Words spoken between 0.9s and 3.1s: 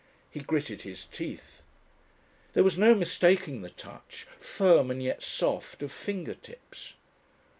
teeth. There was no